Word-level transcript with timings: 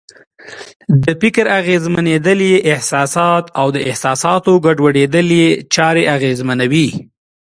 د 1.03 1.05
فکر 1.21 1.45
اغېزمنېدل 1.59 2.39
یې 2.51 2.57
احساسات 2.71 3.45
او 3.59 3.67
د 3.75 3.77
احساساتو 3.89 4.51
ګډوډېدل 4.65 5.27
یې 5.41 5.49
چارې 5.75 6.03
اغېزمنوي. 6.15 6.89